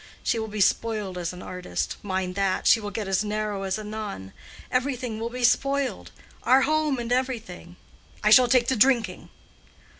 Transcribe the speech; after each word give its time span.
She 0.23 0.39
will 0.39 0.47
be 0.47 0.61
spoiled 0.61 1.15
as 1.19 1.31
an 1.31 1.43
artist—mind 1.43 2.33
that—she 2.33 2.79
will 2.79 2.89
get 2.89 3.07
as 3.07 3.23
narrow 3.23 3.61
as 3.61 3.77
a 3.77 3.83
nun. 3.83 4.33
Everything 4.71 5.19
will 5.19 5.29
be 5.29 5.43
spoiled—our 5.43 6.61
home 6.63 6.97
and 6.97 7.11
everything. 7.11 7.75
I 8.23 8.31
shall 8.31 8.47
take 8.47 8.67
to 8.69 8.75
drinking." 8.75 9.29